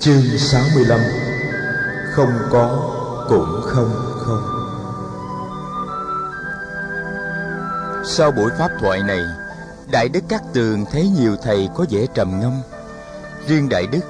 [0.00, 1.00] Chương 65
[2.12, 2.90] Không có
[3.28, 4.42] cũng không không.
[8.04, 9.20] Sau buổi pháp thoại này,
[9.90, 12.52] Đại Đức Cát Tường thấy nhiều thầy có vẻ trầm ngâm.
[13.48, 14.00] Riêng Đại Đức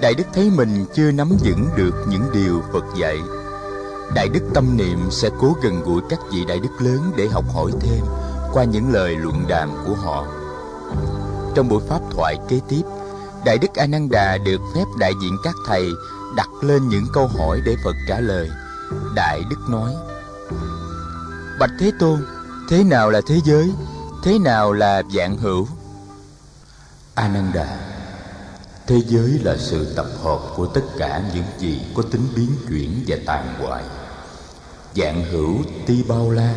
[0.00, 3.18] Đại Đức thấy mình chưa nắm vững được những điều Phật dạy.
[4.14, 7.44] Đại Đức tâm niệm sẽ cố gần gũi các vị Đại Đức lớn để học
[7.54, 8.04] hỏi thêm
[8.52, 10.26] Qua những lời luận đàm của họ.
[11.54, 12.82] Trong buổi pháp thoại kế tiếp
[13.44, 15.90] Đại Đức A Nan Đà được phép đại diện các thầy
[16.36, 18.50] đặt lên những câu hỏi để Phật trả lời.
[19.14, 19.94] Đại Đức nói:
[21.58, 22.26] Bạch Thế Tôn,
[22.68, 23.72] thế nào là thế giới?
[24.22, 25.66] Thế nào là dạng hữu?
[27.14, 27.78] A Nan Đà,
[28.86, 33.04] thế giới là sự tập hợp của tất cả những gì có tính biến chuyển
[33.06, 33.84] và tàn hoại.
[34.94, 36.54] Dạng hữu tuy bao la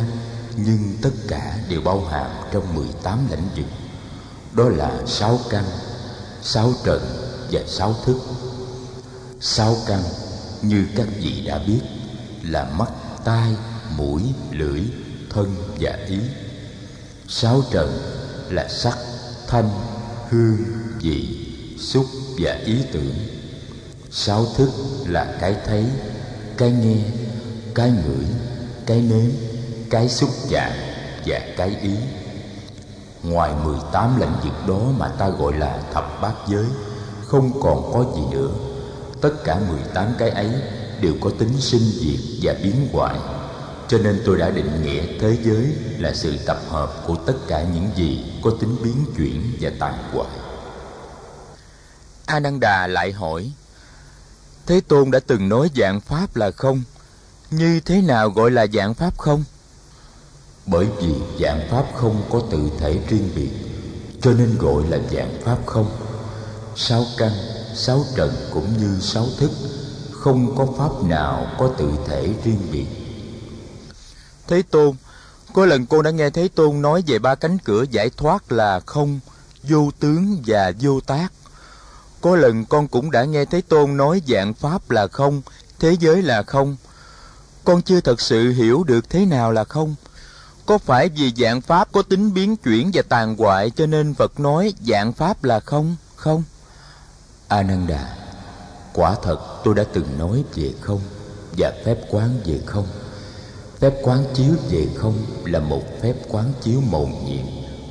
[0.56, 3.66] nhưng tất cả đều bao hàm trong 18 lãnh vực.
[4.52, 5.64] Đó là sáu căn,
[6.44, 7.00] sáu trần
[7.50, 8.16] và sáu thức.
[9.40, 10.02] Sáu căn
[10.62, 11.80] như các vị đã biết
[12.42, 12.88] là mắt,
[13.24, 13.52] tai,
[13.96, 14.80] mũi, lưỡi,
[15.30, 16.18] thân và ý.
[17.28, 17.98] Sáu trần
[18.50, 18.98] là sắc,
[19.48, 19.70] thanh,
[20.30, 20.56] hương,
[21.00, 21.46] vị,
[21.78, 22.06] xúc
[22.38, 23.14] và ý tưởng.
[24.10, 24.70] Sáu thức
[25.06, 25.84] là cái thấy,
[26.56, 27.02] cái nghe,
[27.74, 28.26] cái ngửi,
[28.86, 29.30] cái nếm,
[29.90, 30.72] cái xúc chạm
[31.26, 31.94] và cái ý.
[33.24, 36.64] Ngoài 18 lãnh vực đó mà ta gọi là thập bát giới,
[37.26, 38.48] Không còn có gì nữa.
[39.20, 40.50] Tất cả 18 cái ấy
[41.00, 43.16] đều có tính sinh diệt và biến hoại.
[43.88, 47.64] Cho nên tôi đã định nghĩa thế giới là sự tập hợp của tất cả
[47.74, 50.28] những gì có tính biến chuyển và tàn hoại.
[52.26, 53.52] A Nan Đà lại hỏi,
[54.66, 56.82] Thế Tôn đã từng nói dạng Pháp là không?
[57.50, 59.44] Như thế nào gọi là dạng Pháp không?
[60.66, 63.50] Bởi vì dạng pháp không có tự thể riêng biệt
[64.20, 65.90] Cho nên gọi là dạng pháp không.
[66.76, 67.32] Sáu căn,
[67.74, 69.50] sáu trần cũng như sáu thức
[70.12, 72.86] Không có pháp nào có tự thể riêng biệt.
[74.48, 74.96] Thế Tôn
[75.52, 78.80] Có lần cô đã nghe Thế Tôn nói về ba cánh cửa giải thoát là
[78.80, 79.20] không,
[79.62, 81.28] vô tướng và vô tác.
[82.20, 85.42] Có lần con cũng đã nghe Thế Tôn nói dạng Pháp là không,
[85.78, 86.76] thế giới là không.
[87.64, 89.94] Con chưa thật sự hiểu được thế nào là không
[90.66, 94.40] có phải vì dạng pháp có tính biến chuyển và tàn hoại cho nên Phật
[94.40, 96.42] nói dạng pháp là không, không?
[97.48, 98.16] A Nan Đà,
[98.92, 101.00] quả thật tôi đã từng nói về không
[101.58, 102.86] và phép quán về không.
[103.78, 107.46] Phép quán chiếu về không là một phép quán chiếu mầu nhiệm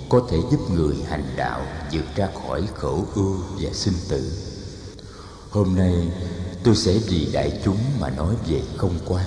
[0.09, 4.31] có thể giúp người hành đạo vượt ra khỏi khổ ưu và sinh tử.
[5.50, 5.94] Hôm nay
[6.63, 9.25] tôi sẽ vì đại chúng mà nói về không quán.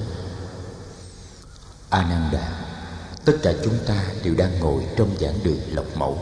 [1.90, 2.65] A Nan Đà
[3.26, 6.18] tất cả chúng ta đều đang ngồi trong giảng đường lọc mẫu.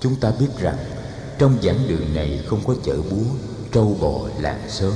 [0.00, 0.76] Chúng ta biết rằng
[1.38, 3.24] trong giảng đường này không có chợ búa,
[3.72, 4.92] trâu bò, làng sớm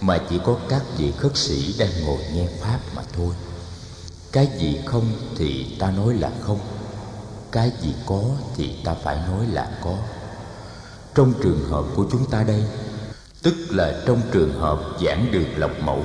[0.00, 3.34] mà chỉ có các vị khất sĩ đang ngồi nghe pháp mà thôi.
[4.32, 6.58] Cái gì không thì ta nói là không,
[7.52, 8.22] cái gì có
[8.56, 9.96] thì ta phải nói là có.
[11.14, 12.62] Trong trường hợp của chúng ta đây,
[13.42, 16.02] tức là trong trường hợp giảng đường lọc mẫu,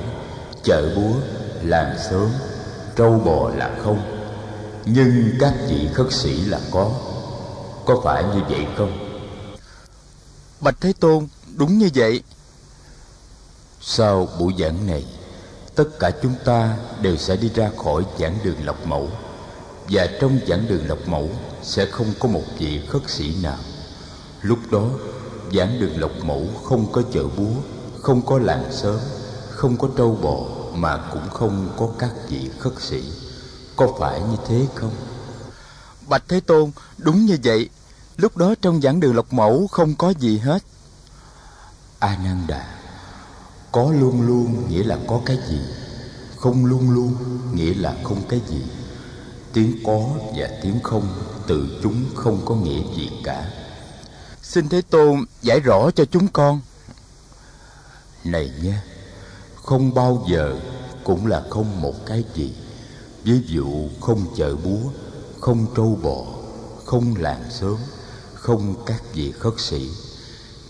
[0.62, 1.14] chợ búa,
[1.62, 2.28] làng sớm
[2.96, 4.17] trâu bò là không
[4.88, 6.90] nhưng các vị khất sĩ là có.
[7.84, 8.98] Có phải như vậy không?
[10.60, 11.26] Bạch thế tôn
[11.56, 12.22] đúng như vậy.
[13.80, 15.04] Sau buổi giảng này
[15.74, 19.08] tất cả chúng ta đều sẽ đi ra khỏi giảng đường lộc mẫu.
[19.88, 21.30] Và trong giảng đường lộc mẫu
[21.62, 23.58] sẽ không có một vị khất sĩ nào.
[24.42, 24.88] Lúc đó
[25.54, 27.54] giảng đường lộc mẫu không có chợ búa
[28.02, 28.98] không có làng sớm
[29.50, 30.36] không có trâu bò
[30.74, 33.02] mà cũng không có các vị khất sĩ
[33.78, 34.94] có phải như thế không?
[36.08, 37.68] Bạch Thế Tôn, đúng như vậy.
[38.16, 40.62] Lúc đó trong giảng đường Lộc Mẫu không có gì hết.
[41.98, 42.78] A Nan Đà,
[43.72, 45.60] có luôn luôn nghĩa là có cái gì,
[46.36, 47.16] không luôn luôn
[47.54, 48.62] nghĩa là không cái gì.
[49.52, 50.00] Tiếng có
[50.36, 53.50] và tiếng không từ chúng không có nghĩa gì cả.
[54.42, 56.60] Xin Thế Tôn giải rõ cho chúng con.
[58.24, 58.82] Này nha,
[59.64, 60.56] không bao giờ
[61.04, 62.54] cũng là không một cái gì
[63.28, 64.90] ví dụ không chợ búa,
[65.40, 66.24] không trâu bò,
[66.84, 67.76] không làng sớm
[68.34, 69.90] không các vị khất sĩ.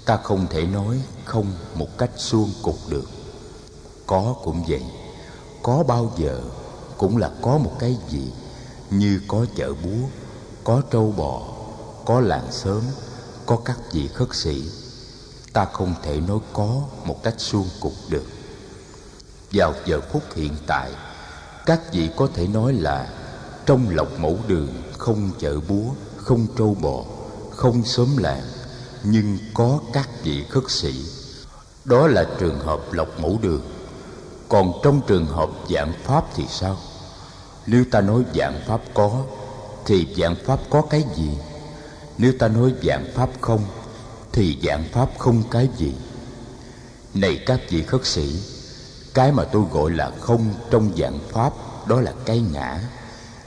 [0.05, 3.09] Ta không thể nói không một cách suông cục được.
[4.07, 4.83] Có cũng vậy.
[5.63, 6.41] Có bao giờ
[6.97, 8.33] cũng là có một cái gì
[8.91, 10.09] như có chợ búa,
[10.65, 11.43] có trâu bò,
[12.07, 12.83] có làng sớm
[13.47, 14.71] có các vị khất sĩ.
[15.53, 18.27] Ta không thể nói có một cách suông cục được.
[19.53, 20.93] Vào giờ phút hiện tại
[21.69, 23.09] các vị có thể nói là
[23.67, 24.69] trong lọc mẫu đường
[24.99, 25.85] không chợ búa,
[26.17, 27.05] không trâu bò,
[27.51, 28.43] không xóm làng,
[29.05, 30.95] nhưng có các vị khất sĩ.
[31.85, 33.63] Đó là trường hợp lọc mẫu đường.
[34.49, 36.77] Còn trong trường hợp dạng pháp thì sao?
[37.67, 39.25] Nếu ta nói dạng pháp có,
[39.87, 41.31] thì dạng pháp có cái gì?
[42.19, 43.65] Nếu ta nói dạng pháp không,
[44.33, 45.95] thì dạng pháp không cái gì?
[47.15, 48.58] Này các vị khất sĩ
[49.15, 51.53] cái mà tôi gọi là không trong dạng pháp,
[51.87, 52.81] đó là cái ngã,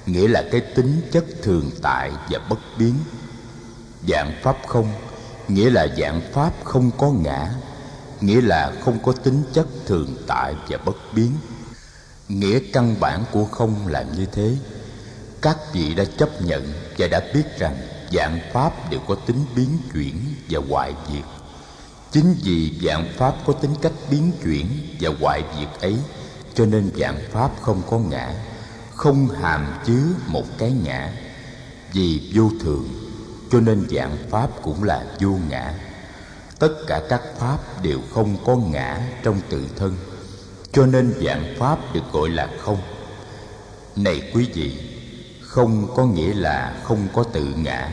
[0.05, 2.93] nghĩa là cái tính chất thường tại và bất biến.
[4.07, 4.87] Dạng pháp không,
[5.47, 7.51] nghĩa là dạng pháp không có ngã,
[8.21, 11.31] nghĩa là không có tính chất thường tại và bất biến.
[12.27, 14.57] Nghĩa căn bản của không là như thế.
[15.41, 17.75] Các vị đã chấp nhận và đã biết rằng
[18.11, 20.15] dạng pháp đều có tính biến chuyển
[20.49, 21.40] và hoại diệt
[22.11, 24.67] chính vì dạng pháp có tính cách biến chuyển
[24.99, 25.97] và hoại diệt ấy,
[26.53, 28.33] cho nên dạng pháp không có ngã,
[28.95, 31.13] không hàm chứa một cái ngã
[31.93, 32.87] vì vô thường,
[33.51, 35.73] cho nên dạng pháp cũng là vô ngã.
[36.59, 39.97] Tất cả các pháp đều không có ngã trong tự thân,
[40.71, 42.77] cho nên dạng pháp được gọi là không.
[43.95, 44.79] Này quý vị,
[45.41, 47.91] không có nghĩa là không có tự ngã.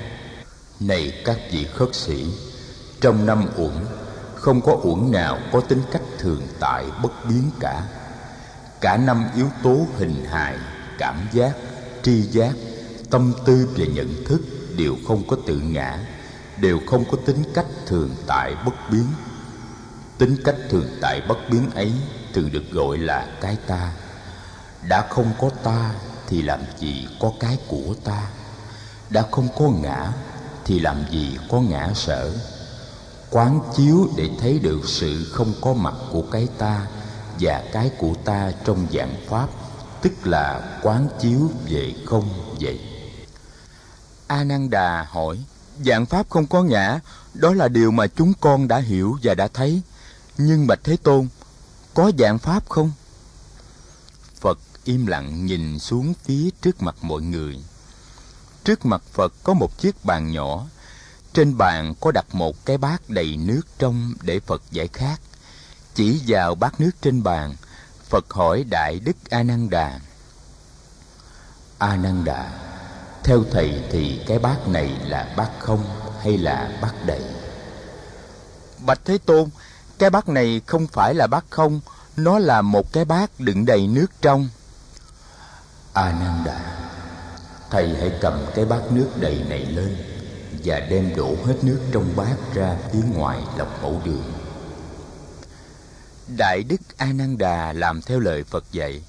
[0.80, 2.26] Này các vị khất sĩ,
[3.00, 3.72] trong năm uẩn
[4.40, 7.82] không có uẩn nào có tính cách thường tại bất biến cả.
[8.80, 10.56] Cả năm yếu tố hình hài,
[10.98, 11.52] cảm giác,
[12.02, 12.52] tri giác,
[13.10, 14.40] tâm tư và nhận thức
[14.76, 15.98] đều không có tự ngã,
[16.56, 19.06] đều không có tính cách thường tại bất biến.
[20.18, 21.92] Tính cách thường tại bất biến ấy
[22.34, 23.92] thường được gọi là cái ta.
[24.88, 25.90] Đã không có ta
[26.28, 28.22] thì làm gì có cái của ta?
[29.10, 30.12] Đã không có ngã
[30.64, 32.32] thì làm gì có ngã sở?
[33.30, 36.86] Quán chiếu để thấy được sự không có mặt của cái ta
[37.40, 39.48] và cái của ta trong dạng pháp,
[40.02, 42.80] tức là quán chiếu về không vậy
[44.28, 45.38] a nan đà hỏi,
[45.86, 47.00] dạng pháp không có ngã,
[47.34, 49.82] đó là điều mà chúng con đã hiểu và đã thấy.
[50.38, 51.28] Nhưng bạch thế tôn,
[51.94, 52.92] có dạng pháp không?
[54.40, 57.56] Phật im lặng nhìn xuống phía trước mặt mọi người.
[58.64, 60.66] Trước mặt phật có một chiếc bàn nhỏ
[61.32, 65.20] trên bàn có đặt một cái bát đầy nước trong để phật giải khát.
[65.94, 67.54] Chỉ vào bát nước trên bàn,
[68.08, 70.00] phật hỏi đại đức a nan đà
[71.78, 72.52] a nan đà
[73.24, 75.84] theo thầy thì cái bát này là bát không
[76.22, 77.22] hay là bát đầy?
[78.86, 79.48] Bạch thế tôn,
[79.98, 81.80] cái bát này không phải là bát không,
[82.16, 84.48] nó là một cái bát đựng đầy nước trong.
[85.92, 86.78] A nan đà
[87.70, 89.96] thầy hãy cầm cái bát nước đầy này lên
[90.68, 94.32] và đem đổ hết nước trong bát ra phía ngoài lọc mẫu đường.
[96.36, 99.02] Đại đức a nan đà làm theo lời phật dạy,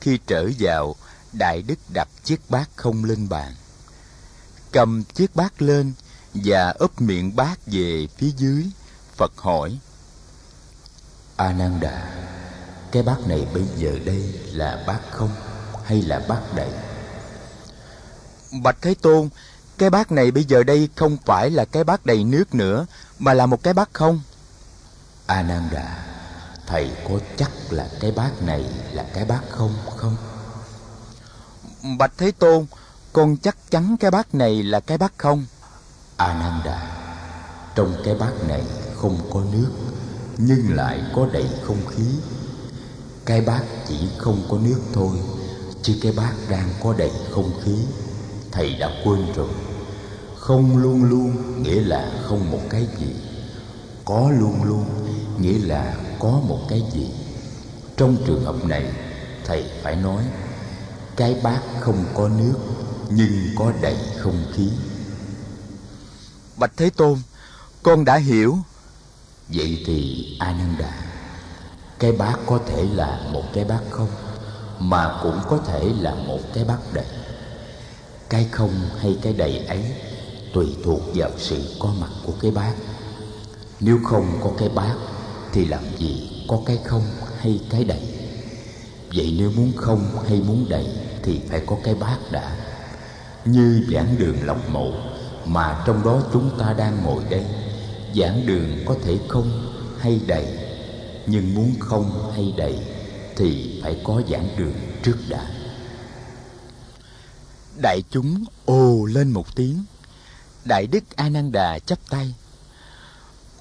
[0.00, 0.96] khi trở vào,
[1.32, 3.54] đại đức đặt chiếc bát không lên bàn.
[4.72, 5.92] Cầm chiếc bát lên
[6.34, 8.66] và úp miệng bát về phía dưới,
[9.16, 9.78] phật hỏi
[11.36, 12.26] a nan đà
[12.92, 14.22] cái bát này bây giờ đây
[14.52, 15.30] là bát không
[15.84, 16.70] hay là bát đầy?
[18.62, 19.28] Bạch thế tôn
[19.80, 22.86] cái bát này bây giờ đây không phải là cái bát đầy nước nữa
[23.18, 24.20] mà là một cái bát không?
[25.26, 26.04] A nan đà
[26.66, 30.16] thầy có chắc là cái bát này là cái bát không không?
[31.98, 32.66] Bạch thế tôn
[33.12, 35.44] con chắc chắn cái bát này là cái bát không?
[36.16, 36.96] A nan đà
[37.74, 38.62] trong cái bát này
[38.96, 39.70] không có nước
[40.38, 42.04] nhưng lại có đầy không khí.
[43.24, 45.16] Cái bát chỉ không có nước thôi
[45.82, 47.76] chứ cái bát đang có đầy không khí
[48.52, 49.48] thầy đã quên rồi
[50.40, 53.14] không luôn luôn nghĩa là không một cái gì.
[54.04, 54.84] Có luôn luôn
[55.40, 57.10] nghĩa là có một cái gì.
[57.96, 58.84] Trong trường hợp này
[59.44, 60.24] thầy phải nói
[61.16, 62.54] cái bát không có nước
[63.10, 64.68] nhưng có đầy không khí.
[66.56, 67.18] Bạch thế tôn
[67.82, 68.58] con đã hiểu.
[69.48, 70.92] Vậy thì a nan đà
[71.98, 74.10] cái bát có thể là một cái bát không
[74.78, 77.06] mà cũng có thể là một cái bát đầy.
[78.28, 80.09] Cái không hay cái đầy ấy
[80.52, 82.74] tùy thuộc vào sự có mặt của cái bát
[83.80, 84.94] nếu không có cái bát
[85.52, 87.02] thì làm gì có cái không
[87.38, 88.00] hay cái đầy?
[89.14, 90.86] Vậy nếu muốn không hay muốn đầy,
[91.22, 92.56] thì phải có cái bát đã.
[93.44, 94.92] Như giảng đường lọc mộ,
[95.46, 97.44] mà trong đó chúng ta đang ngồi đây,
[98.16, 100.46] giảng đường có thể không hay đầy,
[101.26, 102.78] nhưng muốn không hay đầy,
[103.36, 105.50] thì phải có giảng đường trước đã.
[107.82, 109.84] Đại chúng ồ lên một tiếng
[110.64, 112.34] đại đức a nan đà chắp tay.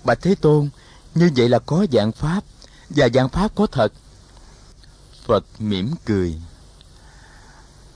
[0.03, 0.69] Bạch thế tôn,
[1.15, 2.43] như vậy là có dạng pháp,
[2.89, 3.93] và dạng pháp có thật.
[5.25, 6.35] Phật mỉm cười.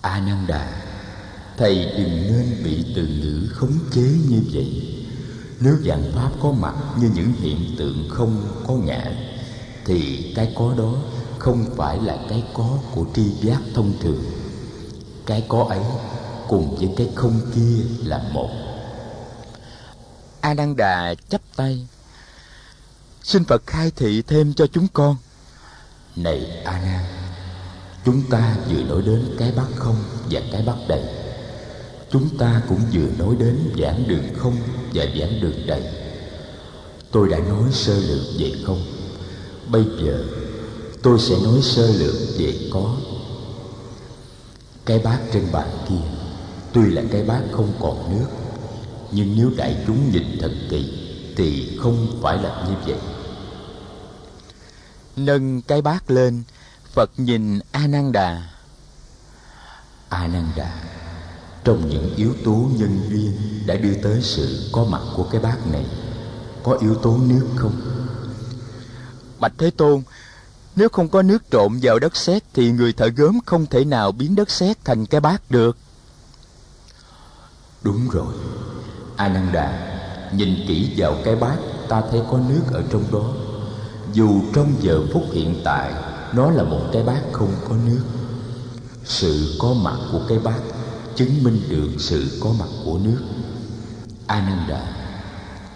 [0.01, 0.81] A nan đà
[1.57, 4.99] thầy đừng nên bị từ ngữ khống chế như vậy.
[5.59, 9.11] Nếu dạng pháp có mặt như những hiện tượng không có ngã,
[9.85, 10.93] thì cái có đó
[11.39, 14.23] không phải là cái có của tri giác thông thường.
[15.25, 15.83] Cái có ấy
[16.47, 18.49] cùng với cái không kia là một
[20.43, 21.87] a nan đà chắp tay.
[23.23, 25.15] Xin phật khai thị thêm cho chúng con.
[26.15, 27.05] Này a nan
[28.05, 29.95] chúng ta vừa nói đến cái bát không
[30.29, 31.03] và cái bát đầy.
[32.11, 34.57] Chúng ta cũng vừa nói đến giảng đường không
[34.93, 35.83] và giảng đường đầy.
[37.11, 38.85] Tôi đã nói sơ lược về không.
[39.67, 40.23] Bây giờ,
[41.03, 42.95] tôi sẽ nói sơ lược về có.
[44.85, 46.05] Cái bát trên bàn kia,
[46.73, 48.42] tuy là cái bát không còn nước
[49.13, 50.93] nhưng nếu đại chúng nhìn thật kỹ
[51.37, 52.99] thì không phải là như vậy.
[55.15, 56.43] Nâng cái bát lên
[56.93, 58.49] phật nhìn a nan đà
[60.09, 60.83] a nan đà
[61.63, 63.31] trong những yếu tố nhân duyên
[63.65, 65.85] đã đưa tới sự có mặt của cái bát này
[66.63, 67.81] có yếu tố nước không?
[69.39, 70.03] Bạch thế tôn
[70.75, 74.11] nếu không có nước trộn vào đất sét thì người thợ gốm không thể nào
[74.11, 75.77] biến đất sét thành cái bát được.
[77.81, 78.33] Đúng rồi
[79.15, 79.99] a nan đà,
[80.35, 81.57] nhìn kỹ vào cái bát,
[81.89, 83.33] ta thấy có nước ở trong đó.
[84.13, 85.93] Dù trong giờ phút hiện tại,
[86.33, 88.03] nó là một cái bát không có nước.
[89.05, 90.59] Sự có mặt của cái bát
[91.15, 93.21] chứng minh được sự có mặt của nước.
[94.27, 94.41] A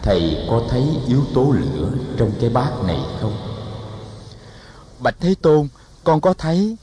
[0.01, 3.37] thầy có thấy yếu tố lửa trong cái bát này không?
[4.99, 5.67] Bạch thế tôn,
[6.03, 6.77] con có thấy.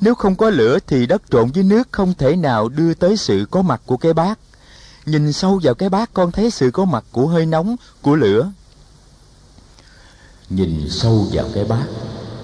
[0.00, 3.46] Nếu không có lửa thì đất trộn với nước không thể nào đưa tới sự
[3.50, 4.38] có mặt của cái bát
[5.06, 8.50] nhìn sâu vào cái bát con thấy sự có mặt của hơi nóng của lửa.
[10.50, 11.86] Nhìn sâu vào cái bát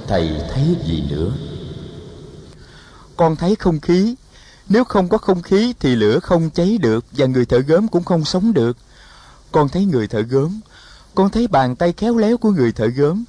[0.07, 1.33] thầy thấy gì nữa?
[3.17, 4.15] Con thấy không khí.
[4.69, 8.05] Nếu không có không khí thì lửa không cháy được và người thợ gốm cũng
[8.05, 8.77] không sống được.
[9.53, 10.61] Con thấy người thợ gốm.
[11.15, 13.25] Con thấy bàn tay khéo léo của người thợ gốm.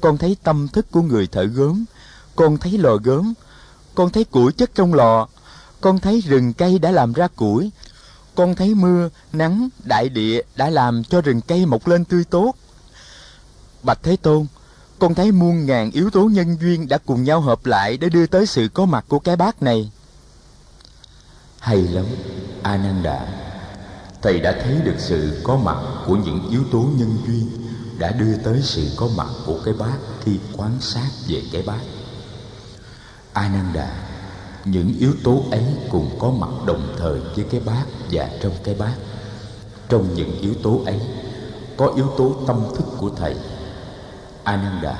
[0.00, 1.84] Con thấy tâm thức của người thợ gốm.
[2.36, 3.32] Con thấy lò gốm.
[3.94, 5.28] Con thấy củi chất trong lò.
[5.80, 7.70] Con thấy rừng cây đã làm ra củi
[8.34, 12.52] con thấy mưa, nắng, đại địa đã làm cho rừng cây mọc lên tươi tốt.
[13.82, 14.46] Bạch thế tôn,
[14.98, 18.26] con thấy muôn ngàn yếu tố nhân duyên đã cùng nhau hợp lại để đưa
[18.26, 19.90] tới sự có mặt của cái bát này.
[21.58, 22.06] Hay lắm
[22.62, 23.26] a nan đã.
[24.22, 25.76] thầy đã thấy được sự có mặt
[26.06, 27.48] của những yếu tố nhân duyên
[27.98, 31.80] đã đưa tới sự có mặt của cái bát khi quan sát về cái bát
[33.32, 34.13] a nan đà
[34.64, 38.74] những yếu tố ấy cùng có mặt đồng thời với cái bát và trong cái
[38.74, 38.94] bát
[39.88, 41.00] trong những yếu tố ấy,
[41.76, 43.34] có yếu tố tâm thức của thầy.
[44.44, 44.98] Ananda,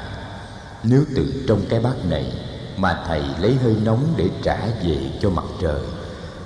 [0.82, 2.32] nếu từ trong cái bát này
[2.76, 5.80] mà thầy lấy hơi nóng để trả về cho mặt trời,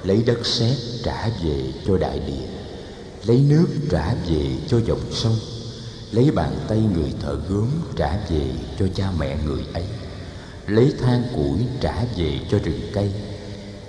[0.05, 2.49] lấy đất sét trả về cho đại địa,
[3.27, 5.37] lấy nước trả về cho dòng sông,
[6.13, 9.85] lấy bàn tay người thợ gốm trả về cho cha mẹ người ấy
[10.69, 13.13] lấy than củi trả về cho rừng cây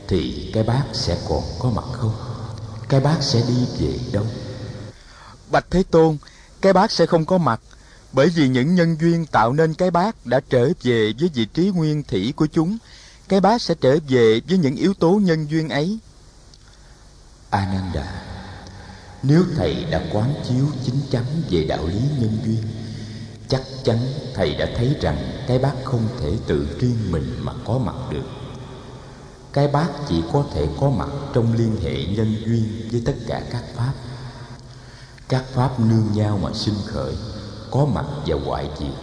[0.07, 2.13] thì cái bát sẽ còn có mặt không?
[2.89, 4.25] Cái bát sẽ đi về đâu?
[5.51, 6.17] Bạch thế tôn
[6.61, 7.61] cái bát sẽ không có mặt
[8.11, 11.69] bởi vì những nhân duyên tạo nên cái bát đã trở về với vị trí
[11.69, 12.77] nguyên thủy của chúng
[13.27, 15.99] cái bát sẽ trở về với những yếu tố nhân duyên ấy.
[17.49, 18.21] Ananda
[19.23, 22.63] nếu thầy đã quán chiếu chính chắn về đạo lý nhân duyên
[23.49, 23.97] chắc chắn
[24.33, 28.23] thầy đã thấy rằng cái bát không thể tự riêng mình mà có mặt được.
[29.53, 33.41] Cái bát chỉ có thể có mặt trong liên hệ nhân duyên với tất cả
[33.51, 33.93] các pháp.
[35.27, 37.15] Các pháp nương nhau mà sinh khởi,
[37.71, 38.93] có mặt và hoại diệt.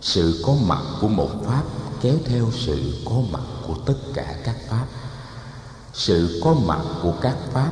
[0.00, 1.62] Sự có mặt của một pháp
[2.00, 4.86] kéo theo sự có mặt của tất cả các pháp.
[5.92, 7.70] Sự có mặt của các pháp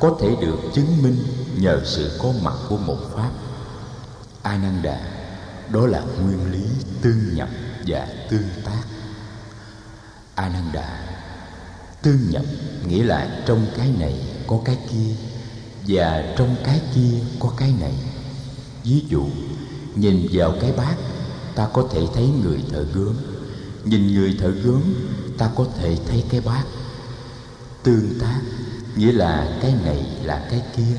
[0.00, 1.24] có thể được chứng minh
[1.56, 3.30] nhờ sự có mặt của một pháp.
[4.42, 5.18] Ananda
[5.70, 6.64] đó là nguyên lý
[7.02, 7.48] tương nhập
[7.86, 8.82] và tương tác.
[10.34, 11.00] Ananda
[12.02, 12.44] tương nhập
[12.86, 14.14] nghĩa là trong cái này
[14.46, 15.14] có cái kia
[15.86, 17.94] và trong cái kia có cái này.
[18.84, 19.28] Ví dụ
[19.94, 20.96] nhìn vào cái bát
[21.58, 23.14] ta có thể thấy người thợ gớm.
[23.84, 24.94] nhìn người thợ gớm,
[25.38, 26.64] ta có thể thấy cái bát.
[27.82, 28.40] Tương tác
[28.96, 30.96] nghĩa là cái này là cái kia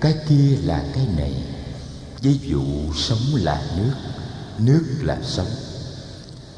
[0.00, 1.34] cái kia là cái này
[2.26, 2.62] ví dụ
[2.94, 3.92] sống là nước
[4.58, 5.46] nước là sống.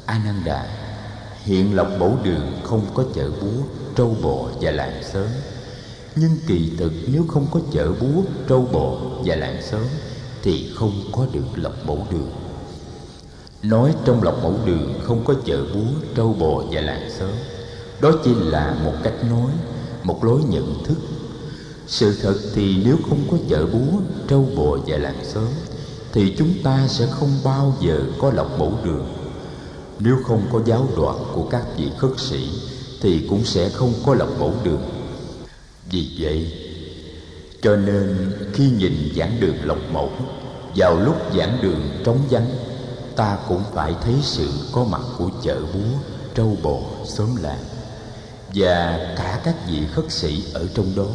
[0.05, 0.65] Ananda,
[1.43, 3.63] hiện lộc bổ đường không có chợ búa,
[3.95, 5.27] trâu bò và làng sớm
[6.15, 9.85] nhưng kỳ thực nếu không có chợ búa, trâu bò và làng sớm
[10.43, 12.31] thì không có được lộc bổ đường.
[13.63, 17.31] Nói trong lộc mẫu đường không có chợ búa, trâu bò và làng sớm
[18.01, 19.51] đó chỉ là một cách nói,
[20.03, 20.97] một lối nhận thức
[21.89, 25.47] sự thật thì nếu không có chợ búa, trâu bò và làng xóm,
[26.13, 29.07] thì chúng ta sẽ không bao giờ có lọc mẫu đường.
[29.99, 32.49] Nếu không có giáo đoạn của các vị khất sĩ,
[33.01, 34.81] thì cũng sẽ không có lọc mẫu đường.
[35.91, 36.53] Vì vậy,
[37.61, 40.09] cho nên khi nhìn giảng đường lọc mẫu,
[40.75, 42.49] vào lúc giảng đường trống vắng,
[43.15, 45.99] ta cũng phải thấy sự có mặt của chợ búa,
[46.35, 47.63] trâu bò, xóm làng
[48.55, 51.07] và cả các vị khất sĩ ở trong đó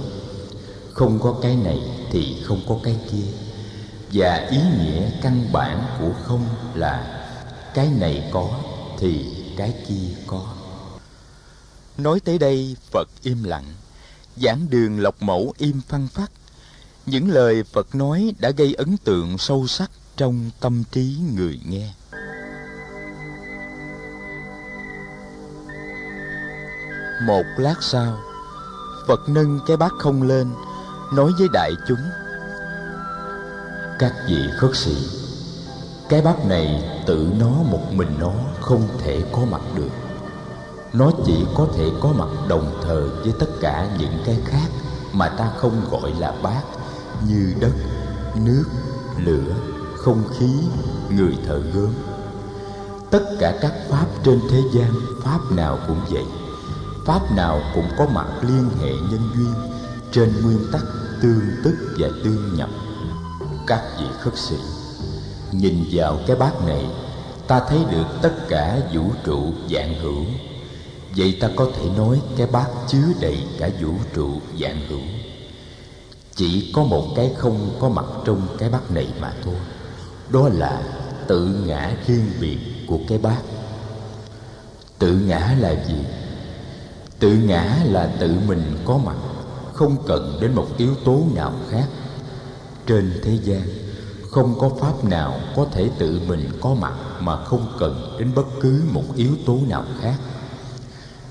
[0.94, 1.78] không có cái này
[2.10, 3.26] thì không có cái kia.
[4.12, 7.24] Và ý nghĩa căn bản của không là
[7.74, 8.60] cái này có
[8.98, 9.24] thì
[9.56, 10.46] cái kia có.
[11.98, 13.64] Nói tới đây, phật im lặng.
[14.36, 16.30] Giảng đường lộc mẫu im phăng phát
[17.06, 21.92] những lời phật nói đã gây ấn tượng sâu sắc trong tâm trí người nghe.
[27.26, 28.18] Một lát sau,
[29.08, 30.50] phật nâng cái bát không lên
[31.16, 31.98] nói với đại chúng,
[33.98, 34.96] các vị khất sĩ,
[36.08, 39.90] cái bát này tự nó một mình nó không thể có mặt được.
[40.92, 44.68] Nó chỉ có thể có mặt đồng thời với tất cả những cái khác
[45.12, 46.62] mà ta không gọi là bát,
[47.28, 47.72] như đất,
[48.34, 48.64] nước,
[49.18, 49.54] lửa,
[49.96, 50.50] không khí,
[51.10, 51.94] người thợ gớm
[53.14, 54.92] tất cả các pháp trên thế gian,
[55.22, 56.24] pháp nào cũng vậy.
[57.06, 59.54] Pháp nào cũng có mặt liên hệ nhân duyên
[60.12, 60.82] trên nguyên tắc
[61.24, 62.70] tương tức và tương nhập.
[63.66, 64.56] Các vị khất sĩ,
[65.52, 66.86] nhìn vào cái bát này,
[67.46, 70.24] ta thấy được tất cả vũ trụ dạng hữu.
[71.16, 75.00] Vậy ta có thể nói cái bát chứa đầy cả vũ trụ dạng hữu.
[76.34, 79.56] Chỉ có một cái không có mặt trong cái bát này mà thôi.
[80.30, 80.82] Đó là
[81.26, 83.42] tự ngã riêng biệt của cái bát.
[84.98, 86.04] Tự ngã là gì?
[87.18, 89.16] Tự ngã là tự mình có mặt
[89.74, 91.88] không cần đến một yếu tố nào khác.
[92.86, 93.62] Trên thế gian,
[94.30, 98.46] không có pháp nào có thể tự mình có mặt mà không cần đến bất
[98.60, 100.16] cứ một yếu tố nào khác.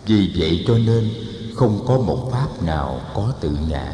[0.06, 1.10] Vì vậy cho nên,
[1.56, 3.94] không có một pháp nào có tự ngã.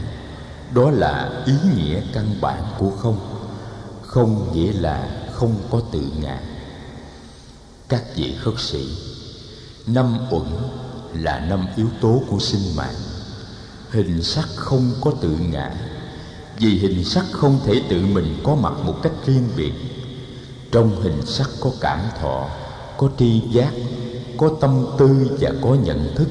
[0.73, 3.19] Đó là ý nghĩa căn bản của không.
[4.02, 6.41] Không nghĩa là không có tự ngã.
[7.89, 8.88] Các vị khất sĩ,
[9.88, 10.47] năm uẩn
[11.13, 12.95] là năm yếu tố của sinh mạng
[13.91, 15.71] hình sắc không có tự ngã.
[16.58, 19.73] Vì hình sắc không thể tự mình có mặt một cách riêng biệt.
[20.71, 22.47] Trong hình sắc có cảm thọ,
[22.97, 23.73] có tri giác,
[24.38, 26.28] có tâm tư và có nhận thức.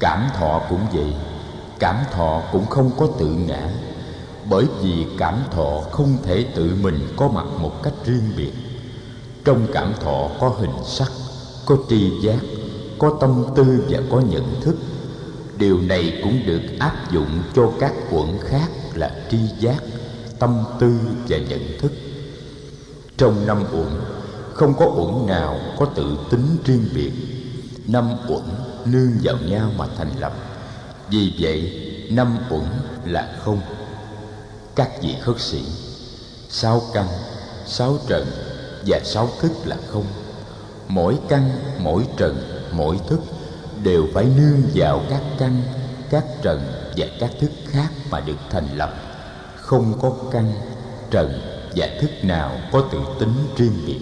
[0.00, 1.14] Cảm thọ cũng vậy,
[1.78, 3.70] cảm thọ cũng không có tự ngã.
[4.50, 8.52] Bởi vì cảm thọ không thể tự mình có mặt một cách riêng biệt.
[9.44, 11.12] Trong cảm thọ có hình sắc,
[11.66, 12.38] có tri giác,
[12.98, 14.76] có tâm tư và có nhận thức
[15.58, 19.82] điều này cũng được áp dụng cho các quẩn khác là tri giác,
[20.38, 21.92] tâm tư và nhận thức.
[23.16, 23.88] Trong năm uẩn
[24.54, 27.12] không có uẩn nào có tự tính riêng biệt.
[27.86, 28.42] Năm uẩn
[28.84, 30.32] nương vào nhau mà thành lập.
[31.10, 31.72] Vì vậy,
[32.10, 32.64] năm uẩn
[33.04, 33.60] là không.
[34.74, 35.62] Các vị khất sĩ,
[36.48, 37.06] sáu căn,
[37.66, 38.26] sáu trần
[38.86, 40.04] và sáu thức là không.
[40.88, 42.36] Mỗi căn, mỗi trần,
[42.72, 43.20] mỗi thức
[43.82, 45.62] đều phải nương vào các căn,
[46.10, 46.60] các trần
[46.96, 48.94] và các thức khác mà được thành lập.
[49.56, 50.52] Không có căn,
[51.10, 51.40] trần
[51.76, 54.00] và thức nào có tự tính riêng biệt.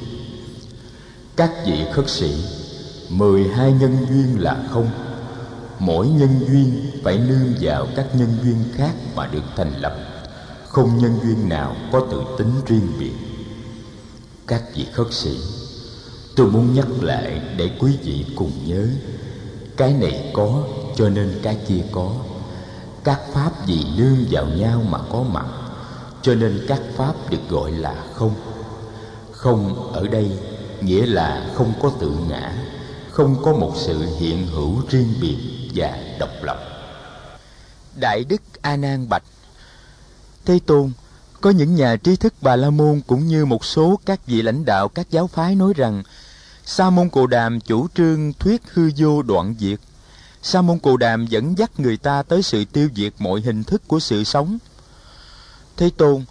[1.36, 2.34] Các vị khất sĩ,
[3.08, 4.90] mười hai nhân duyên là không.
[5.78, 9.96] Mỗi nhân duyên phải nương vào các nhân duyên khác mà được thành lập.
[10.68, 13.12] Không nhân duyên nào có tự tính riêng biệt.
[14.46, 15.36] Các vị khất sĩ,
[16.36, 18.86] tôi muốn nhắc lại để quý vị cùng nhớ
[19.76, 20.62] cái này có,
[20.96, 22.12] cho nên cái kia có.
[23.04, 25.46] Các pháp gì nương vào nhau mà có mặt,
[26.22, 28.34] cho nên các pháp được gọi là không.
[29.32, 30.38] Không ở đây
[30.80, 32.52] nghĩa là không có tự ngã,
[33.10, 35.38] không có một sự hiện hữu riêng biệt
[35.74, 36.58] và độc lập.
[38.00, 39.22] Đại đức a nan bạch,
[40.44, 40.92] thế tôn,
[41.40, 44.64] có những nhà trí thức bà la môn cũng như một số các vị lãnh
[44.64, 46.02] đạo, các giáo phái nói rằng
[46.68, 49.80] sa môn cồ đàm chủ trương thuyết hư vô đoạn diệt.
[50.42, 53.82] Sa môn cồ đàm dẫn dắt người ta tới sự tiêu diệt mọi hình thức
[53.86, 54.58] của sự sống.
[55.76, 56.24] Thế tôn,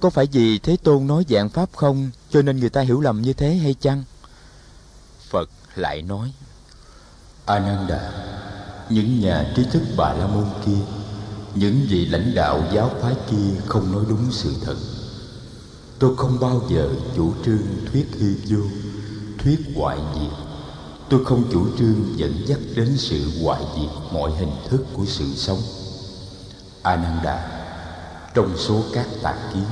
[0.00, 3.22] có phải vì thế tôn nói dạng pháp không, cho nên người ta hiểu lầm
[3.22, 4.04] như thế hay chăng?
[5.30, 6.32] Phật lại nói,
[7.46, 8.12] ananda,
[8.90, 10.80] những nhà trí thức bà la môn kia,
[11.54, 14.76] những vị lãnh đạo giáo phái kia không nói đúng sự thật.
[15.98, 18.64] Tôi không bao giờ chủ trương thuyết hư vô
[19.42, 20.32] thuyết hoại diệt.
[21.08, 25.24] Tôi không chủ trương dẫn dắt đến sự hoại diệt mọi hình thức của sự
[25.36, 25.58] sống.
[26.82, 27.48] Ananda,
[28.34, 29.64] Trong số các tà kiến,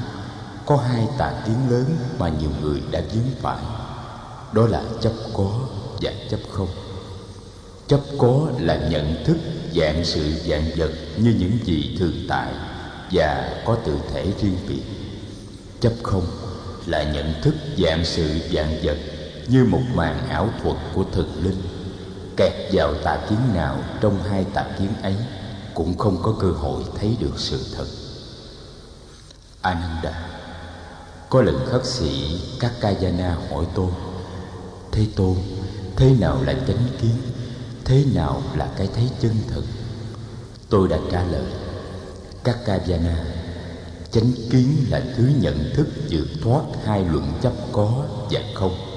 [0.67, 1.85] Có hai tà kiến lớn
[2.19, 3.59] mà nhiều người đã vướng phải.
[4.53, 5.51] Đó là chấp có
[6.01, 6.69] và chấp không.
[7.87, 9.37] Chấp có là nhận thức
[9.75, 12.53] dạng sự dạng vật Như những gì thường tại
[13.13, 14.83] Và có tự thể riêng biệt.
[15.81, 16.27] Chấp không
[16.87, 18.97] là nhận thức dạng sự dạng vật
[19.49, 21.63] như một màn ảo thuật của thực linh.
[22.37, 25.17] Kẹt vào tà kiến nào trong hai tà kiến ấy
[25.75, 27.85] cũng không có cơ hội thấy được sự thật.
[29.63, 30.29] Ananda,
[31.31, 33.91] có lần khất sĩ các kayana hỏi tôi,
[34.93, 35.35] thế tôn,
[35.97, 37.17] thế nào là chánh kiến?
[37.85, 39.65] Thế nào là cái thấy chân thực?
[40.69, 41.53] Tôi đã trả lời
[42.45, 43.25] các kayana
[44.11, 48.88] chánh kiến là thứ nhận thức vượt thoát hai luận chấp có và không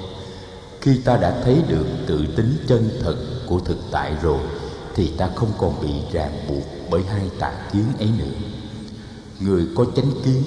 [0.82, 3.16] khi ta đã thấy được tự tính chân thật
[3.46, 4.40] của thực tại rồi,
[4.94, 8.34] thì ta không còn bị ràng buộc bởi hai tà kiến ấy nữa.
[9.40, 10.42] Người có chánh kiến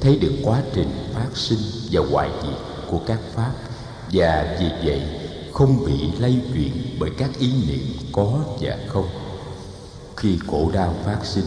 [0.00, 1.58] thấy được quá trình phát sinh
[1.90, 2.58] và hoại diệt
[2.90, 3.52] của các pháp
[4.12, 5.02] và vì vậy
[5.52, 9.08] không bị lay chuyển bởi các ý niệm có và không.
[10.16, 11.46] Khi khổ đau phát sinh,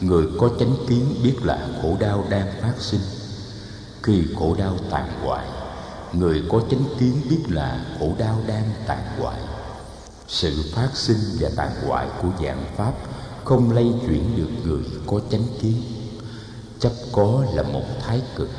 [0.00, 3.00] người có chánh kiến biết là khổ đau đang phát sinh.
[4.02, 5.46] Khi khổ đau tàn hoại
[6.12, 9.40] người có chánh kiến biết là khổ đau đang tàn hoại.
[10.28, 12.92] Sự phát sinh và tàn hoại của dạng pháp
[13.44, 15.82] không lay chuyển được người có chánh kiến.
[16.78, 18.50] Chấp có là một thái cực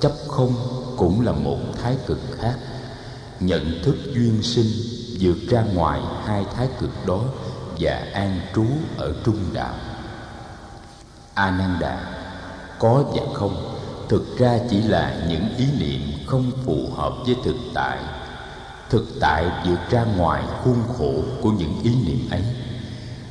[0.00, 0.54] chấp không
[0.96, 2.54] cũng là một thái cực khác.
[3.40, 4.66] Nhận thức duyên sinh
[5.20, 7.20] vượt ra ngoài hai thái cực đó
[7.80, 8.64] và an trú
[8.96, 9.74] ở trung đạo.
[11.34, 12.14] A nan đà,
[12.78, 13.75] có và không
[14.08, 17.98] thực ra chỉ là những ý niệm không phù hợp với thực tại.
[18.90, 22.42] Thực tại vượt ra ngoài khuôn khổ của những ý niệm ấy.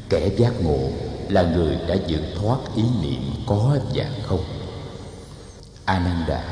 [0.10, 0.90] Kẻ giác ngộ
[1.30, 4.44] là người đã vượt thoát ý niệm có và không.
[5.86, 6.44] Ananda,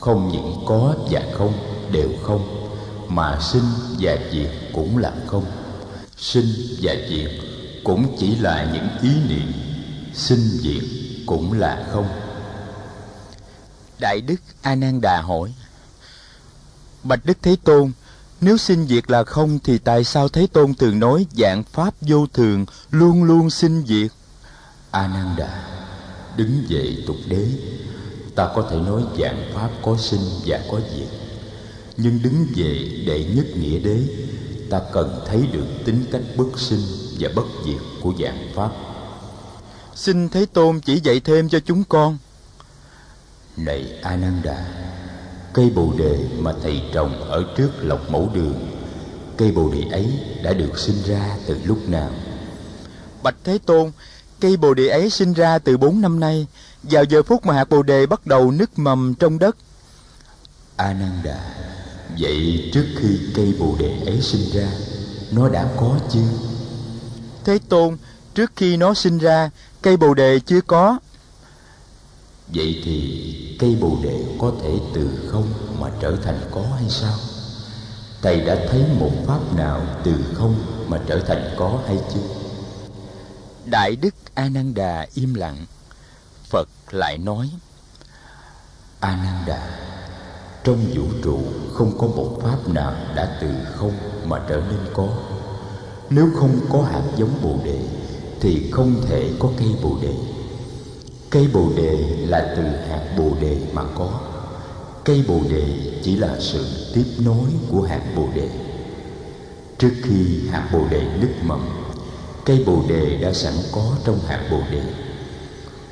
[0.00, 1.52] không những có và không,
[1.92, 2.68] đều không,
[3.08, 3.64] mà sinh
[4.00, 5.44] và diệt cũng là không.
[6.16, 6.46] Sinh
[6.82, 7.30] và diệt
[7.84, 9.52] cũng chỉ là những ý niệm,
[10.14, 10.84] sinh diệt
[11.26, 12.23] cũng là không
[13.98, 15.54] đại đức A Nan Đà hỏi
[17.02, 17.92] bạch đức thế tôn
[18.44, 22.26] nếu sinh diệt là không thì tại sao Thế Tôn thường nói dạng pháp vô
[22.26, 24.10] thường luôn luôn sinh diệt?
[24.90, 25.64] A Nan Đà,
[26.36, 27.46] đứng dậy tục đế,
[28.34, 31.08] ta có thể nói dạng pháp có sinh và có diệt.
[31.96, 34.00] Nhưng đứng về đệ nhất nghĩa đế,
[34.70, 36.82] ta cần thấy được tính cách bất sinh
[37.18, 38.70] và bất diệt của dạng pháp.
[39.94, 42.18] Xin Thế Tôn chỉ dạy thêm cho chúng con.
[43.56, 44.66] Này Ananda,
[45.52, 48.68] Cây bồ đề mà thầy trồng ở trước lộc mẫu đường
[49.36, 50.06] Cây bồ đề ấy
[50.42, 52.10] đã được sinh ra từ lúc nào?
[53.22, 53.90] Bạch Thế Tôn,
[54.40, 56.46] cây bồ đề ấy sinh ra từ bốn năm nay
[56.82, 59.56] Vào giờ phút mà hạt bồ đề bắt đầu nứt mầm trong đất
[60.76, 61.40] Ananda
[62.20, 64.68] Vậy trước khi cây bồ đề ấy sinh ra
[65.30, 66.28] Nó đã có chưa?
[67.44, 67.96] Thế Tôn,
[68.34, 69.50] trước khi nó sinh ra
[69.82, 70.98] Cây bồ đề chưa có
[72.48, 77.14] Vậy thì cây bồ đề có thể từ không mà trở thành có hay sao?
[78.22, 80.54] Thầy đã thấy một pháp nào từ không
[80.88, 82.20] mà trở thành có hay chưa?
[83.64, 85.66] Đại Đức Ananda im lặng
[86.50, 87.50] Phật lại nói
[89.00, 89.68] Ananda
[90.64, 91.40] Trong vũ trụ
[91.74, 93.92] không có một pháp nào đã từ không
[94.24, 95.08] mà trở nên có
[96.10, 97.80] Nếu không có hạt giống bồ đề
[98.40, 100.14] Thì không thể có cây bồ đề
[101.34, 104.20] Cây bồ đề là từ hạt bồ đề mà có.
[105.04, 105.64] Cây bồ đề
[106.02, 108.48] chỉ là sự tiếp nối của hạt bồ đề.
[109.78, 111.68] Trước khi hạt bồ đề nứt mầm,
[112.44, 114.82] Cây bồ đề đã sẵn có trong hạt bồ đề.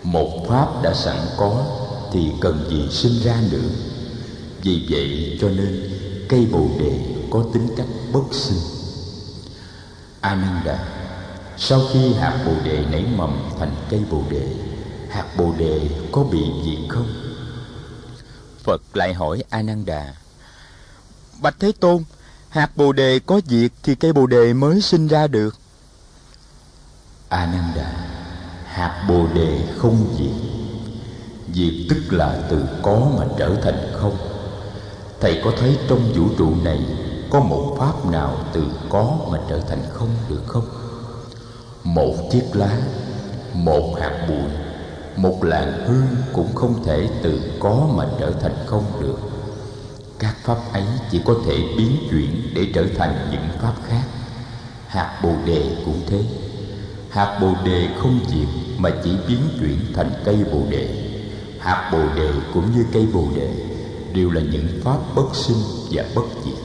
[0.03, 1.65] Một pháp đã sẵn có
[2.13, 3.69] Thì cần gì sinh ra nữa?
[4.63, 5.91] Vì vậy cho nên
[6.29, 6.99] cây bồ đề
[7.31, 8.59] có tính cách bất sinh.
[10.21, 10.85] Ananda,
[11.57, 14.72] Sau khi hạt bồ đề nảy mầm thành cây bồ đề
[15.13, 17.09] hạt bồ đề có bị gì không?
[18.65, 20.15] Phật lại hỏi ananda
[21.43, 22.05] bạch thế tôn
[22.49, 25.57] hạt bồ đề có diệt thì cây bồ đề mới sinh ra được?
[27.29, 27.93] Ananda
[28.67, 30.51] hạt bồ đề không diệt.
[31.55, 34.17] Diệt tức là từ có mà trở thành không.
[35.21, 36.81] Thầy có thấy trong vũ trụ này
[37.31, 40.69] có một pháp nào từ có mà trở thành không được không?
[41.85, 42.79] Một chiếc lá
[43.55, 44.72] một hạt bụi
[45.17, 49.19] một làn hương cũng không thể từ có mà trở thành không được.
[50.19, 54.05] Các pháp ấy chỉ có thể biến chuyển để trở thành những pháp khác.
[54.87, 56.25] Hạt bồ đề cũng thế.
[57.11, 58.49] Hạt bồ đề không diệt
[58.79, 60.89] mà chỉ biến chuyển thành cây bồ đề.
[61.59, 63.49] Hạt bồ đề cũng như cây bồ đề
[64.15, 65.59] đều là những pháp bất sinh
[65.91, 66.59] và bất diệt.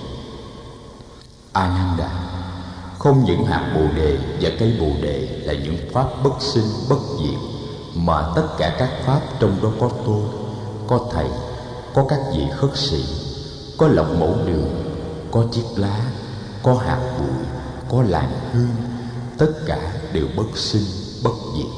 [1.53, 2.09] Ananda
[2.99, 6.99] không những hạt bồ đề và cây bồ đề là những pháp bất sinh, bất
[7.19, 7.56] diệt
[7.97, 10.23] mà tất cả các pháp trong đó có tôi,
[10.87, 11.27] có thầy,
[11.93, 13.03] có các vị khất sĩ,
[13.77, 14.69] có lọc mẫu đường,
[15.31, 16.11] có chiếc lá,
[16.63, 17.45] có hạt bụi,
[17.89, 18.75] có làn hương,
[19.37, 20.83] tất cả đều bất sinh,
[21.23, 21.71] bất diệt.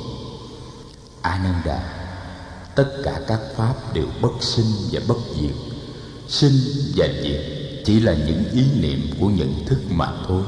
[1.22, 1.80] Ananda,
[2.76, 5.56] tất cả các pháp đều bất sinh và bất diệt.
[6.28, 6.54] Sinh
[6.96, 7.42] và diệt
[7.86, 10.44] chỉ là những ý niệm của nhận thức mà thôi.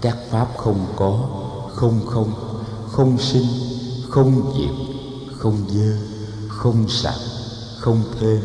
[0.00, 1.18] Các pháp không có,
[1.74, 2.32] không không
[2.92, 3.46] không sinh
[4.10, 4.96] không diệt,
[5.36, 5.96] không dơ,
[6.48, 7.20] không sạch
[7.80, 8.40] không thêm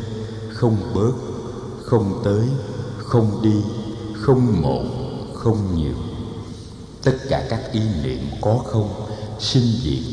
[0.50, 1.14] không bớt,
[1.84, 2.48] không tới,
[2.98, 3.62] không đi,
[4.14, 4.84] không một
[5.34, 5.94] không nhiều.
[7.04, 8.90] Tất cả các ý niệm có không,
[9.40, 10.04] sinh diệt,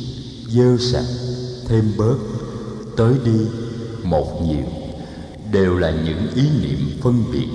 [0.48, 1.14] dơ sạch
[1.68, 2.16] thêm bớt,
[2.96, 3.46] tới đi,
[4.02, 4.64] một nhiều,
[5.52, 7.48] đều là những ý niệm phân biệt.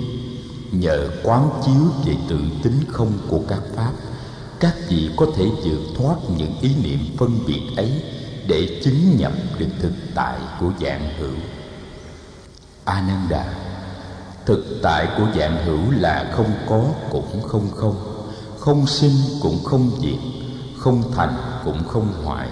[0.72, 3.92] Nhờ quán chiếu về tự tính không của các pháp
[4.60, 8.02] các vị có thể vượt thoát những ý niệm phân biệt ấy
[8.46, 11.36] để chứng nhập được thực tại của dạng hữu.
[12.84, 13.44] Ananda,
[14.46, 18.18] thực tại của dạng hữu là không có cũng không không
[18.58, 20.18] không sinh cũng không diệt,
[20.78, 22.48] không thành cũng không hoại.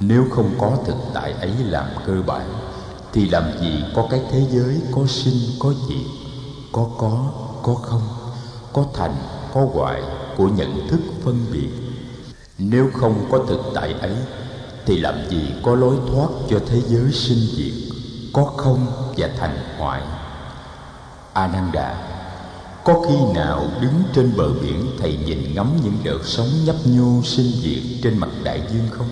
[0.00, 2.46] Nếu không có thực tại ấy làm cơ bản,
[3.12, 6.06] thì làm gì có cái thế giới có sinh có diệt,
[6.72, 8.02] có có có không,
[8.72, 9.14] có thành,
[9.54, 10.02] có hoại
[10.38, 11.68] của nhận thức phân biệt.
[12.58, 14.14] Nếu không có thực tại ấy,
[14.86, 17.94] thì làm gì có lối thoát cho thế giới sinh diệt,
[18.32, 20.02] có không và thành hoại?
[21.32, 21.94] Ananda,
[22.84, 27.22] có khi nào đứng trên bờ biển thầy nhìn ngắm những đợt sóng nhấp nhô
[27.24, 29.08] sinh diệt trên mặt đại dương không?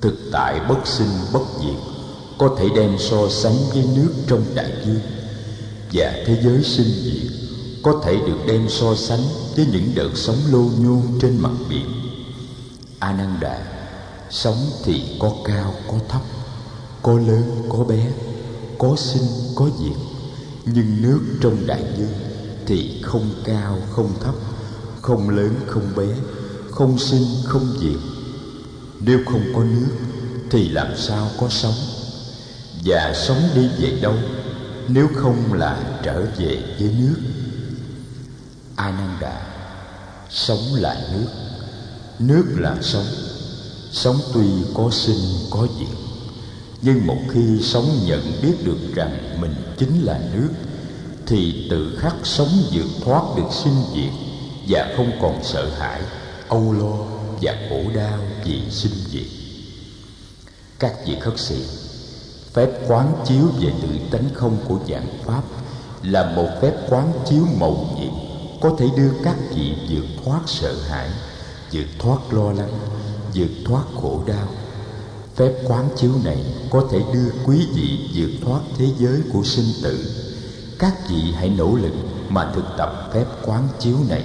[0.00, 1.80] Thực tại bất sinh bất diệt
[2.38, 5.00] có thể đem so sánh với nước trong đại dương
[5.92, 7.45] và thế giới sinh diệt
[7.86, 9.20] có thể được đem so sánh
[9.56, 11.86] với những đợt sóng lô nhô trên mặt biển.
[12.98, 13.58] Ananda,
[14.30, 16.20] sóng thì có cao, có thấp,
[17.02, 18.10] có lớn, có bé,
[18.78, 19.22] có sinh,
[19.54, 19.96] có diệt.
[20.64, 22.14] Nhưng nước trong đại dương
[22.66, 24.34] thì không cao, không thấp,
[25.02, 26.08] không lớn, không bé,
[26.70, 28.00] không sinh, không diệt.
[29.00, 29.96] Nếu không có nước
[30.50, 31.74] thì làm sao có sống
[32.84, 34.14] và sống đi về đâu?
[34.88, 37.35] Nếu không là trở về với nước
[38.76, 39.42] ananda.
[40.30, 41.28] Sống là nước.
[42.18, 43.06] Nước là sống.
[43.92, 45.96] Sống tuy có sinh, có diệt.
[46.82, 50.48] Nhưng một khi sống nhận biết được rằng mình chính là nước,
[51.26, 54.12] thì tự khắc sống vượt thoát được sinh diệt
[54.68, 56.00] và không còn sợ hãi,
[56.48, 57.06] âu lo
[57.42, 59.26] và khổ đau vì sinh diệt.
[60.78, 61.56] Các vị khất sĩ,
[62.52, 65.42] phép quán chiếu về tự tánh không của dạng pháp
[66.02, 68.25] là một phép quán chiếu màu nhiệm
[68.60, 71.10] có thể đưa các vị vượt thoát sợ hãi,
[71.72, 72.78] vượt thoát lo lắng,
[73.34, 74.48] vượt thoát khổ đau.
[75.36, 79.72] Phép quán chiếu này có thể đưa quý vị vượt thoát thế giới của sinh
[79.82, 80.22] tử.
[80.78, 81.92] Các vị hãy nỗ lực
[82.28, 84.24] mà thực tập phép quán chiếu này.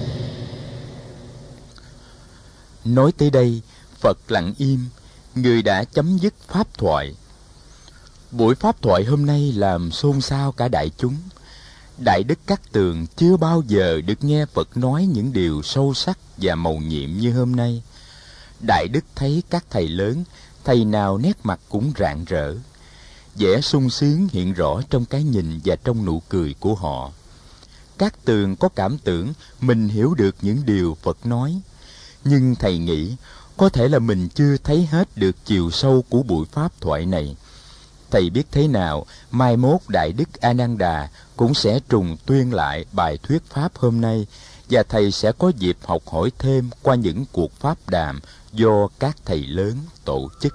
[2.85, 3.61] Nói tới đây,
[3.99, 4.85] phật lặng im,
[5.35, 7.15] người đã chấm dứt pháp thoại.
[8.31, 11.15] Buổi pháp thoại hôm nay làm xôn xao cả đại chúng
[11.97, 16.17] đại đức cát tường chưa bao giờ được nghe phật nói những điều sâu sắc
[16.37, 17.83] và màu nhiệm như hôm nay.
[18.67, 20.23] Đại đức thấy các thầy lớn,
[20.63, 22.55] thầy nào nét mặt cũng rạng rỡ.
[23.35, 27.11] Vẻ sung sướng hiện rõ trong cái nhìn và trong nụ cười của họ.
[27.97, 31.61] Các tường có cảm tưởng mình hiểu được những điều phật nói.
[32.23, 33.15] Nhưng thầy nghĩ,
[33.57, 37.35] có thể là mình chưa thấy hết được chiều sâu của buổi pháp thoại này
[38.11, 43.17] thầy biết thế nào, mai mốt đại đức ananda cũng sẽ trùng tuyên lại bài
[43.23, 44.27] thuyết pháp hôm nay,
[44.69, 48.19] và thầy sẽ có dịp học hỏi thêm qua những cuộc pháp đàm
[48.53, 50.53] do các thầy lớn tổ chức.